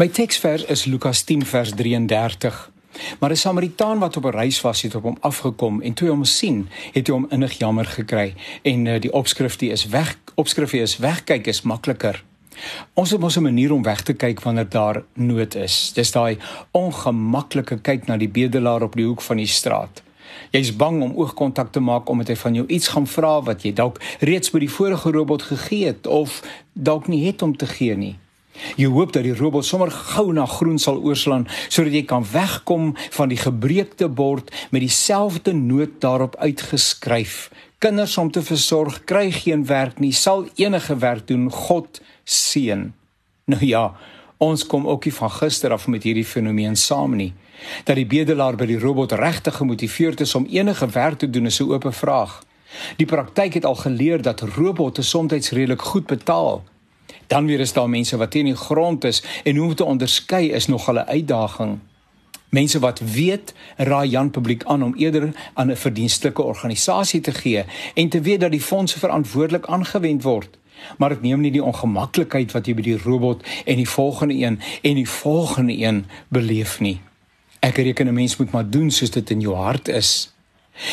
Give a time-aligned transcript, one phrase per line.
[0.00, 2.70] My teksvers is Lukas 10 vers 33.
[3.18, 6.14] Maar 'n Samaritaan wat op 'n reis was, het op hom afgekom en toe hy
[6.14, 10.18] hom sien, het hy hom innig jammer gekry en uh, die opskrif die is weg,
[10.34, 12.24] opskrif is wegkyk is makliker.
[12.94, 15.92] Ons het mos 'n manier om weg te kyk wanneer daar nood is.
[15.92, 16.38] Dis daai
[16.70, 20.02] ongemaklike kyk na die bedelaar op die hoek van die straat.
[20.50, 23.72] Jy's bang om oogkontak te maak omdat hy van jou iets gaan vra wat jy
[23.72, 26.42] dalk reeds by die vorige robot gegee het of
[26.72, 28.16] dalk nie het om te gee nie.
[28.76, 32.94] Jy hoop dat die robot sommer gou na groen sal oorslaan sodat jy kan wegkom
[33.16, 37.50] van die gebreekte bord met dieselfde noot daarop uitgeskryf.
[37.78, 42.90] Kinders om te versorg kry geen werk nie, sal enige werk doen, God seën.
[43.44, 43.94] Nou ja,
[44.38, 47.32] ons kom ook nie van gister af met hierdie fenomeen saam nie.
[47.84, 51.60] Dat die bedelaar by die robot regtig gemotiveerd is om enige werk te doen is
[51.60, 52.42] 'n oop vraag.
[52.96, 56.64] Die praktyk het al geleer dat robotte soms redelik goed betaal.
[57.30, 60.50] Dan weer is daar mense wat teen die grond is en hoe om te onderskei
[60.50, 61.78] is nog 'n uitdaging.
[62.48, 67.64] Mense wat weet, raai Jan publiek aan om eerder aan 'n verdienstelike organisasie te gee
[67.94, 70.58] en te weet dat die fondse verantwoordelik aangewend word.
[70.98, 74.60] Maar dit neem nie die ongemaklikheid wat jy by die robot en die volgende een
[74.82, 77.00] en die volgende een beleef nie.
[77.60, 80.32] Ek reken 'n mens moet maar doen soos dit in jou hart is.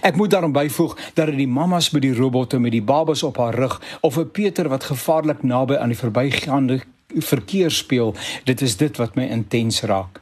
[0.00, 3.36] Ek moet daarom byvoeg dat dit die mammas by die robotte met die babas op
[3.36, 6.80] haar rug of 'n Peter wat gevaarlik naby aan die verbygaande
[7.14, 8.14] verkeer speel,
[8.44, 10.20] dit is dit wat my intens raak.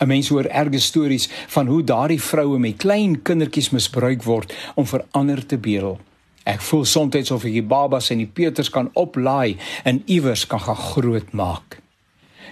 [0.00, 4.86] 'n Mens hoor erge stories van hoe daardie vroue met klein kindertjies misbruik word om
[4.86, 6.00] vir ander te bedel.
[6.44, 10.60] Ek voel soms of ek die babas en die Peters kan oplaai en iewers kan
[10.60, 11.78] gaan groot maak.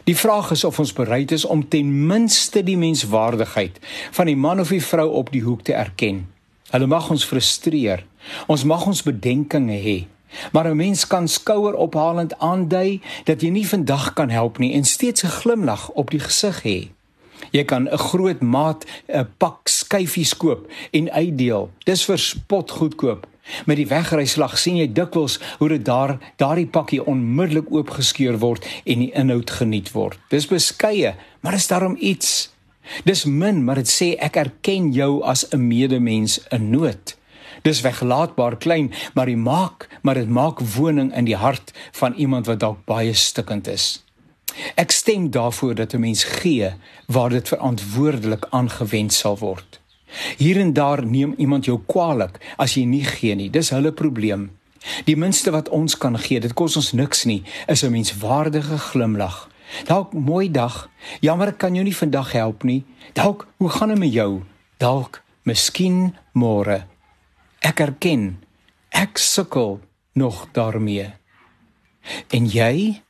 [0.05, 4.61] Die vraag is of ons bereid is om ten minste die menswaardigheid van die man
[4.61, 6.27] of die vrou op die hoek te erken.
[6.69, 8.05] Hulle mag ons frustreer.
[8.47, 9.99] Ons mag ons bedenkinge hê.
[10.53, 14.85] Maar 'n mens kan skouer ophalend aandui dat jy nie vandag kan help nie en
[14.85, 16.89] steeds 'n glimlag op die gesig hê.
[17.51, 21.71] Jy kan 'n groot maat 'n pak skyfies koop en uitdeel.
[21.85, 23.27] Dis vir spot goedkoop.
[23.67, 28.99] Met die wegryslag sien jy dikwels hoe dit daar daardie pakkie onmiddellik oopgeskeur word en
[28.99, 30.19] die inhoud geniet word.
[30.29, 32.51] Dis beskeie, maar is daarom iets
[33.05, 37.17] Dis min, maar dit sê ek erken jou as 'n medemens in nood.
[37.63, 42.47] Dis weglaatbaar klein, maar dit maak, maar dit maak woning in die hart van iemand
[42.47, 44.05] wat dalk baie stikkend is.
[44.75, 46.73] Ek stem daarvoor dat 'n mens gee
[47.07, 49.81] waar dit verantwoordelik aangewend sal word.
[50.37, 53.51] Hier en daar neem iemand jou kwaadlik as jy nie gee nie.
[53.51, 54.51] Dis hulle probleem.
[55.05, 59.49] Die minste wat ons kan gee, dit kos ons niks nie, is 'n menswaardige glimlag
[59.89, 60.89] Dalk mooi dag.
[61.21, 62.85] Jammer ek kan jou nie vandag help nie.
[63.13, 64.43] Dalk, hoe gaan dit met jou?
[64.79, 66.85] Dalk, miskien môre.
[67.61, 68.39] Ek erken
[68.95, 69.81] ek sukkel
[70.13, 71.13] nog daarmee.
[72.33, 73.03] En jy?